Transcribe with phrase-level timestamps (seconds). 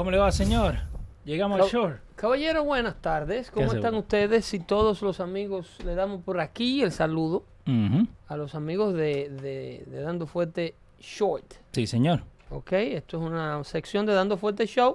[0.00, 0.76] ¿Cómo le va, señor?
[1.26, 1.96] Llegamos al shore.
[2.16, 3.50] Caballero, buenas tardes.
[3.50, 4.54] ¿Cómo están ustedes?
[4.54, 7.44] Y todos los amigos, le damos por aquí el saludo
[8.26, 11.44] a los amigos de, de- de Dando Fuerte Short.
[11.72, 12.22] Sí, señor.
[12.48, 12.72] ¿Ok?
[12.72, 14.94] Esto es una sección de Dando Fuerte Show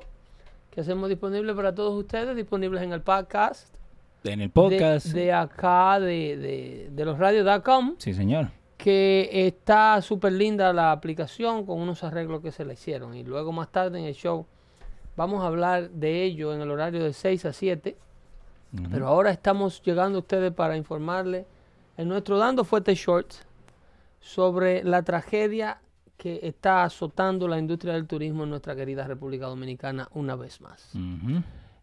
[0.71, 3.75] que hacemos disponible para todos ustedes, disponibles en el podcast.
[4.23, 5.05] En el podcast.
[5.09, 8.47] De, acá, de, de, de los radios.com, Sí, señor.
[8.75, 13.13] que está súper linda la aplicación con unos arreglos que se le hicieron.
[13.13, 14.47] Y luego más tarde en el show
[15.15, 17.97] vamos a hablar de ello en el horario de 6 a 7.
[18.73, 18.89] Ujú.
[18.91, 21.45] Pero ahora estamos llegando a ustedes para informarles
[21.97, 23.45] en nuestro Dando Fuerte Shorts
[24.19, 25.79] sobre la tragedia
[26.17, 30.93] que está azotando la industria del turismo en nuestra querida República Dominicana una vez más.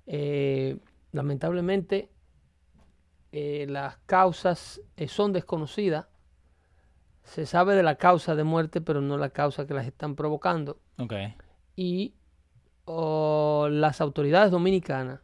[0.06, 0.76] Eh,
[1.12, 2.10] lamentablemente,
[3.30, 6.06] eh, las causas eh, son desconocidas.
[7.24, 10.78] Se sabe de la causa de muerte, pero no la causa que las están provocando.
[10.98, 11.12] Ok.
[11.76, 12.14] Y
[12.84, 15.20] oh, las autoridades dominicanas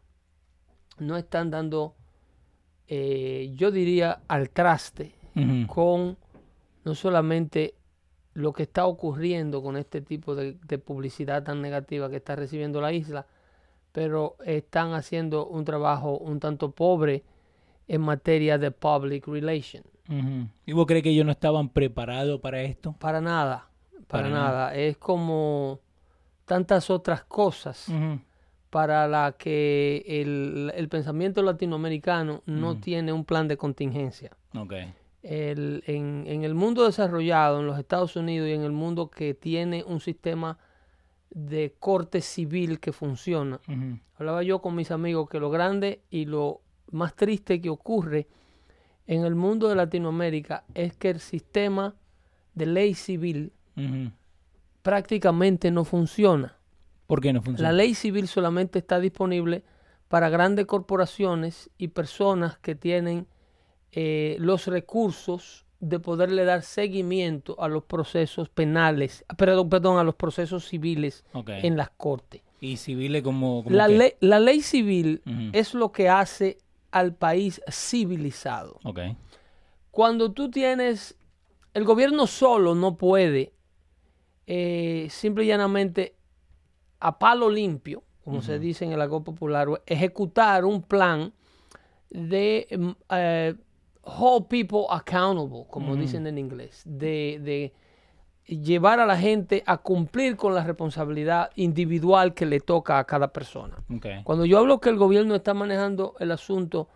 [0.99, 1.95] no están dando,
[2.87, 5.15] eh, yo diría, al traste
[5.69, 6.19] con
[6.85, 7.75] no solamente
[8.35, 12.81] lo que está ocurriendo con este tipo de, de publicidad tan negativa que está recibiendo
[12.81, 13.27] la isla,
[13.93, 17.23] pero están haciendo un trabajo un tanto pobre
[17.87, 19.85] en materia de public relation.
[20.09, 20.49] Ujú.
[20.67, 22.95] ¿Y vos crees que ellos no estaban preparados para esto?
[22.99, 23.69] Para nada,
[24.09, 24.51] para, Para nada.
[24.51, 24.75] nada.
[24.75, 25.81] Es como
[26.49, 27.89] tantas otras cosas
[28.71, 34.37] para la que el, el pensamiento latinoamericano no tiene un plan de contingencia.
[35.23, 39.35] El- en, en el mundo desarrollado, en los Estados Unidos y en el mundo que
[39.35, 40.59] tiene un sistema
[41.31, 43.61] de corte civil que funciona.
[44.17, 46.61] Hablaba yo con mis amigos que lo grande y lo
[46.91, 48.27] más triste que ocurre
[49.07, 51.95] en el mundo de Latinoamérica es que el sistema
[52.55, 53.53] de ley civil.
[54.89, 56.57] Prácticamente no funciona.
[57.07, 57.73] ¿Por qué no La funciona?
[57.73, 59.63] ley civil solamente está disponible
[60.09, 63.27] para grandes corporaciones y personas que tienen
[63.93, 70.15] eh, los recursos de poderle dar seguimiento a los procesos penales, perdón, perdón, a los
[70.15, 72.41] procesos civiles en las cortes.
[72.59, 73.99] ¿Y civiles como, como La, qué?
[73.99, 75.21] ley, la ley civil
[75.53, 76.57] es lo que hace
[76.93, 78.81] al país civilizado.
[78.85, 79.01] Ok.
[79.91, 81.15] Cuando tú tienes,
[81.75, 83.53] el gobierno solo no puede
[84.51, 86.17] eh, simple y llanamente
[87.01, 91.35] a palo limpio, como se dice en el argot popular, ejecutar un plan
[92.09, 93.55] de mm, eh,
[94.03, 97.75] hold people accountable, como dicen en inglés, de, de
[98.57, 103.31] llevar a la gente a cumplir con la responsabilidad individual que le toca a cada
[103.35, 103.77] persona.
[104.25, 106.89] Cuando yo hablo que el gobierno está manejando el asunto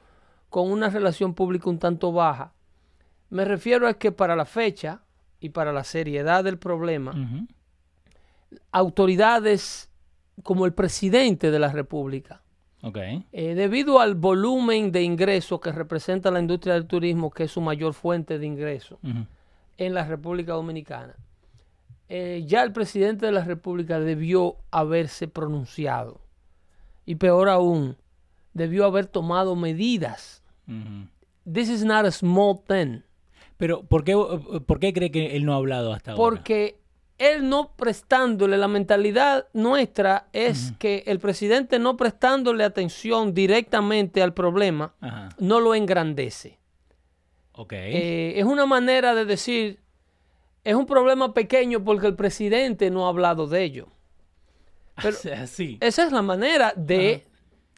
[0.48, 2.54] con una relación pública un tanto baja,
[3.28, 5.02] me refiero a que para la fecha
[5.42, 7.12] y para la seriedad del problema,
[8.70, 9.90] autoridades
[10.42, 12.42] como el presidente de la República,
[12.82, 12.96] Ok.
[13.32, 17.60] eh, debido al volumen de ingresos que representa la industria del turismo, que es su
[17.60, 18.98] mayor fuente de ingresos
[19.76, 21.16] en la República Dominicana,
[22.08, 26.20] eh, ya el presidente de la República debió haberse pronunciado.
[27.04, 27.96] Y peor aún,
[28.54, 30.42] debió haber tomado medidas.
[31.50, 33.00] This is not a small thing.
[33.62, 34.16] Pero, ¿por qué,
[34.66, 36.20] ¿por qué cree que él no ha hablado hasta ahora?
[36.20, 36.80] Porque
[37.16, 44.34] él no prestándole, la mentalidad nuestra es que el presidente no prestándole atención directamente al
[44.34, 45.28] problema, Ajá.
[45.38, 46.58] no lo engrandece.
[47.52, 47.72] Ok.
[47.74, 49.78] Eh, es una manera de decir,
[50.64, 53.86] es un problema pequeño porque el presidente no ha hablado de ello.
[55.00, 55.18] pero-.
[55.18, 57.24] Esa es la manera de,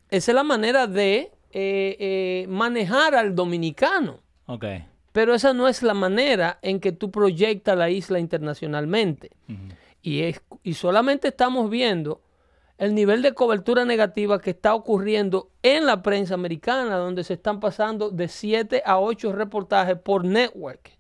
[0.08, 4.20] esa es la manera de eh, eh, manejar al dominicano.
[4.46, 4.64] Ok.
[5.14, 9.30] Pero esa no es la manera en que tú proyectas la isla internacionalmente.
[10.02, 12.20] Y, es, y solamente estamos viendo
[12.78, 17.60] el nivel de cobertura negativa que está ocurriendo en la prensa americana, donde se están
[17.60, 20.90] pasando de 7 a 8 reportajes por network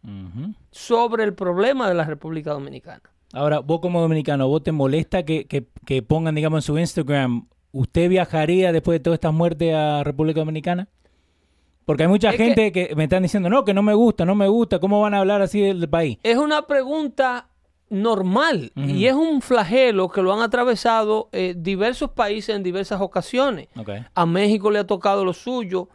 [0.70, 3.02] sobre el problema de la República Dominicana.
[3.32, 7.48] Ahora, vos como dominicano, ¿vos te molesta que, que- que pongan, digamos, en su Instagram,
[7.72, 10.86] ¿usted viajaría después de todas estas muertes a República Dominicana?
[11.84, 12.94] Porque hay mucha Es gente que...
[12.96, 15.42] me están diciendo, no, que no me gusta, no me gusta, ¿cómo van a hablar
[15.42, 16.18] así del, del país?
[16.22, 17.48] Es una pregunta
[17.90, 23.68] normal y es un flagelo que lo han atravesado eh, diversos países en diversas ocasiones.
[24.14, 25.88] A México le ha tocado lo suyo.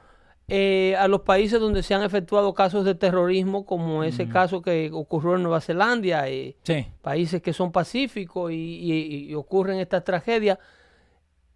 [0.51, 4.89] eh, a los países donde se han efectuado casos de terrorismo, como ese caso que
[4.91, 6.87] ocurrió en Nueva Zelanda, eh, Sí.
[7.03, 10.57] países que son pacíficos y, y- y ocurren estas tragedias,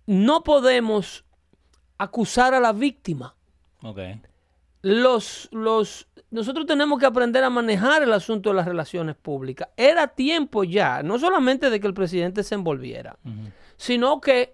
[0.05, 1.25] no podemos
[1.97, 3.35] acusar a la víctima.
[3.83, 3.99] Ok.
[4.81, 9.69] Los, los, nosotros tenemos que aprender a manejar el asunto de las relaciones públicas.
[9.77, 13.17] Era tiempo ya, no solamente de que el presidente se envolviera,
[13.77, 14.53] sino que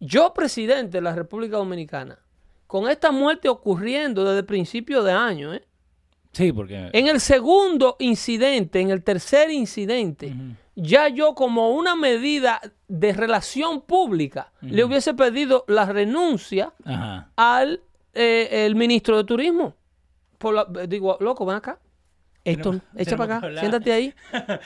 [0.00, 2.18] yo presidente de la República Dominicana,
[2.66, 5.64] con esta muerte ocurriendo desde principio de año, ¿eh?
[6.32, 6.90] Sí, porque...
[6.92, 10.34] en el segundo incidente, en el tercer incidente,
[10.74, 17.30] ya yo como una medida de relación pública le hubiese pedido la renuncia Ajá.
[17.36, 17.82] al
[18.14, 19.74] eh, el ministro de Turismo.
[20.38, 21.78] Por la- digo, loco, ven acá.
[22.44, 24.14] Esto, Tenemos- echa para acá, siéntate ahí.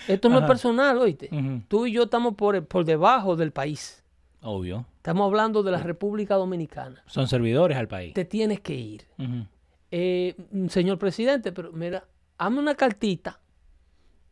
[0.08, 1.30] Esto no es personal, oíste.
[1.68, 4.02] Tú y yo estamos por, por debajo del país.
[4.42, 4.84] Obvio.
[4.96, 7.02] Estamos hablando de la República Dominicana.
[7.06, 8.14] Son servidores al país.
[8.14, 9.06] Te tienes que ir.
[9.90, 12.04] Eh, mm, señor presidente, pero mira,
[12.36, 13.40] hazme una cartita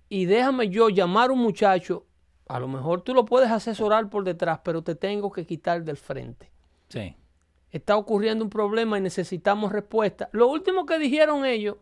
[0.08, 2.04] y déjame yo llamar a un muchacho.
[2.48, 5.96] A lo mejor tú lo puedes asesorar por detrás, pero te tengo que quitar del
[5.96, 6.50] frente.
[6.88, 7.14] Sí.
[7.76, 10.28] Está ocurriendo un problema y necesitamos respuesta.
[10.32, 11.76] Lo último que dijeron ellos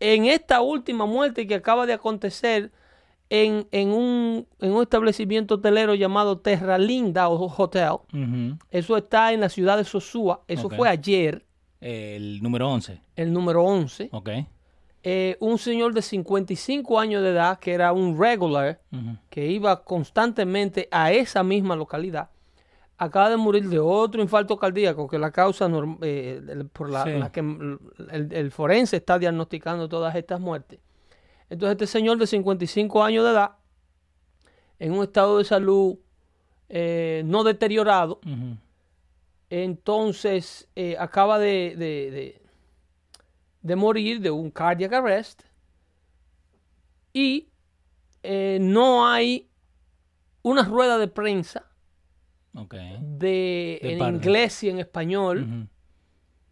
[0.00, 2.70] en esta última muerte que acaba de acontecer
[3.28, 7.96] en, en un, en un establecimiento hotelero llamado Terra Linda o Hotel.
[8.70, 10.42] Eso está en la ciudad de Sosúa.
[10.48, 11.44] Eso fue ayer,
[11.80, 13.00] El número 11.
[13.16, 14.08] el número 11.
[14.12, 14.30] Ok.
[15.02, 18.80] eh, un señor de 55 años de edad, que era un regular,
[19.30, 22.30] que iba constantemente a esa misma localidad,
[23.02, 25.70] acaba de morir de otro infarto cardíaco, que la causa
[26.02, 27.10] eh, por la, Sí.
[27.12, 27.78] la que el,
[28.30, 30.80] el forense está diagnosticando todas estas muertes.
[31.48, 33.52] Entonces este señor de 55 años de edad,
[34.78, 35.96] en un estado de salud
[36.68, 38.20] eh, no deteriorado,
[39.48, 42.42] entonces eh, acaba de, de- de-
[43.62, 45.42] de morir de un cardiac arrest
[47.12, 47.48] y
[48.22, 49.48] eh, no hay
[50.42, 51.66] una rueda de prensa
[52.54, 52.74] Ok.
[52.74, 54.16] de, De en parte.
[54.16, 55.66] inglés y en español Ujú.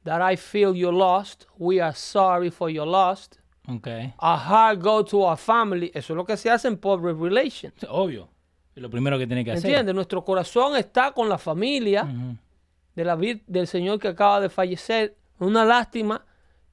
[0.05, 3.37] that I feel you're lost, we are sorry for your lost,
[3.69, 3.87] Ok.
[4.23, 7.75] our heart go to our family, eso es lo que se hace en public relations.
[7.89, 8.29] Obvio.
[8.75, 9.69] Es lo primero que tiene que hacer.
[9.71, 9.95] ¿Entiendes?
[9.95, 12.05] Nuestro corazón está con la familia.
[12.05, 12.37] Ujú.
[12.95, 15.17] de la del señor que acaba de fallecer.
[15.39, 16.25] Una lástima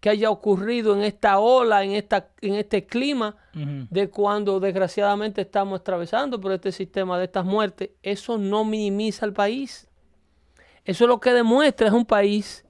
[0.05, 5.79] que haya ocurrido en esta ola, en, esta, en este clima de cuando desgraciadamente estamos
[5.79, 7.89] atravesando por este sistema de estas muertes.
[8.03, 9.87] Eso no minimiza al país.
[10.83, 12.63] Eso lo que demuestra es un país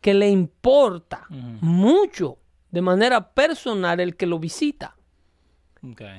[0.00, 1.26] que le importa
[1.60, 2.38] mucho
[2.70, 4.96] de manera personal el que lo visita.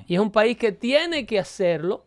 [0.05, 2.05] Y es un país que tiene que hacerlo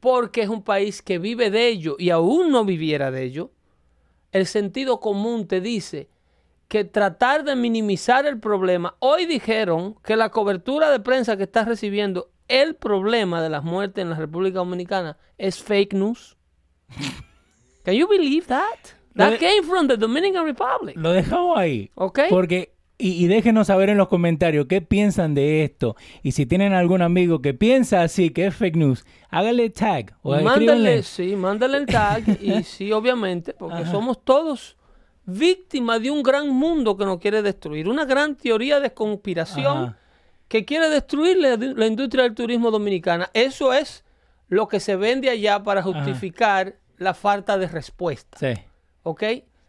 [0.00, 3.52] porque es un país que vive de ello y aún no viviera de ello,
[4.32, 6.10] el sentido común te dice
[6.68, 11.64] que tratar de minimizar el problema, hoy dijeron que la cobertura de prensa que está
[11.64, 16.36] recibiendo el problema de las muertes en la República Dominicana es fake news.
[17.84, 18.96] Can you believe that?
[19.14, 20.96] That de- came from the Dominican Republic.
[20.96, 21.90] Lo dejamos ahí.
[21.94, 22.20] ¿Ok?
[22.28, 25.96] Porque, y, y déjenos saber en los comentarios qué piensan de esto.
[26.22, 30.36] Y si tienen algún amigo que piensa así, que es fake news, hágale tag o
[30.40, 34.76] Mándale, sí, mándale el tag y sí, obviamente, porque somos todos
[35.26, 39.98] víctimas de un gran mundo que nos quiere destruir, una gran teoría de conspiración Ajá.
[40.48, 43.28] que quiere destruir la, la industria del turismo dominicana.
[43.34, 44.04] Eso es
[44.48, 48.60] lo que se vende allá para justificar la falta de respuesta, Sí.
[49.02, 49.22] ¿ok?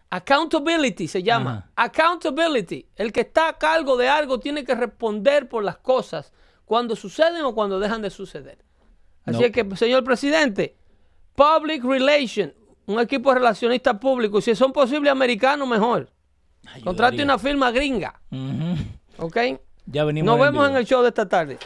[0.10, 1.70] Accountability se llama.
[1.76, 2.88] Accountability.
[2.96, 6.32] El que está a cargo de algo tiene que responder por las cosas
[6.66, 8.58] cuando suceden o cuando dejan de suceder.
[9.26, 9.46] Así No.
[9.46, 10.78] es que, señor presidente,
[11.36, 12.54] Public Relations,
[12.88, 16.10] un equipo de relacionistas públicos, si son posibles americanos, mejor.
[16.84, 18.20] Contrate una firma gringa.
[19.18, 19.38] ¿ok?
[19.86, 20.26] Ya venimos.
[20.26, 21.58] Nos vemos en el show de esta tarde.